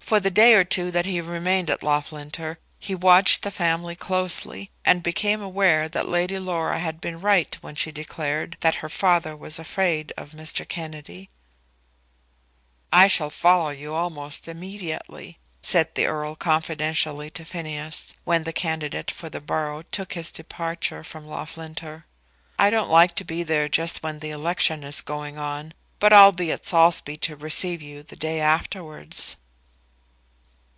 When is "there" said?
23.42-23.70